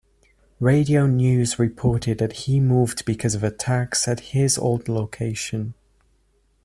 Radio 0.59 1.05
News 1.05 1.59
reported 1.59 2.17
that 2.17 2.33
he 2.33 2.59
moved 2.59 3.05
because 3.05 3.35
of 3.35 3.43
attacks 3.43 4.07
at 4.07 4.19
his 4.31 4.57
old 4.57 4.89
location. 4.89 5.75